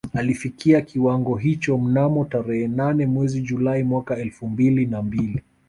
[0.13, 5.43] Alifikia kiwango hicho mnamo tarehe nane mwezi Julai mwaka elfu mbili na mbili